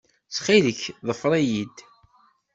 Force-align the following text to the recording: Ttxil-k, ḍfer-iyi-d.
Ttxil-k, 0.27 0.81
ḍfer-iyi-d. 1.07 1.77